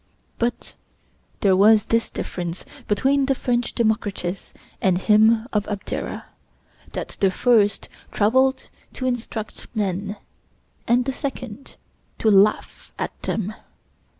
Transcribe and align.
But 0.39 0.73
there 1.41 1.55
was 1.55 1.85
this 1.85 2.09
difference 2.09 2.65
between 2.87 3.27
the 3.27 3.35
French 3.35 3.75
Democritus 3.75 4.51
and 4.81 4.97
him 4.97 5.45
of 5.53 5.67
Abdera, 5.67 6.25
that 6.93 7.17
the 7.19 7.29
first 7.29 7.87
traveled 8.11 8.67
to 8.93 9.05
instruct 9.05 9.67
men, 9.75 10.15
and 10.87 11.05
the 11.05 11.13
second 11.13 11.75
to 12.17 12.31
laugh 12.31 12.91
at 12.97 13.11
them. 13.21 13.53